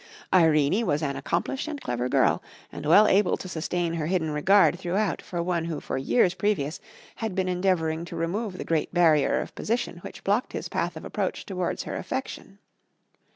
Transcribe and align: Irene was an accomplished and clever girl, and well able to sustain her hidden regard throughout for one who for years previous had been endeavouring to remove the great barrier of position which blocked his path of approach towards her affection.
Irene 0.33 0.83
was 0.87 1.03
an 1.03 1.15
accomplished 1.15 1.67
and 1.67 1.79
clever 1.79 2.09
girl, 2.09 2.41
and 2.71 2.87
well 2.87 3.05
able 3.07 3.37
to 3.37 3.47
sustain 3.47 3.93
her 3.93 4.07
hidden 4.07 4.31
regard 4.31 4.79
throughout 4.79 5.21
for 5.21 5.43
one 5.43 5.65
who 5.65 5.79
for 5.79 5.95
years 5.95 6.33
previous 6.33 6.79
had 7.17 7.35
been 7.35 7.47
endeavouring 7.47 8.03
to 8.05 8.15
remove 8.15 8.57
the 8.57 8.65
great 8.65 8.91
barrier 8.95 9.39
of 9.41 9.53
position 9.53 9.97
which 9.99 10.23
blocked 10.23 10.53
his 10.53 10.69
path 10.69 10.97
of 10.97 11.05
approach 11.05 11.45
towards 11.45 11.83
her 11.83 11.95
affection. 11.97 12.57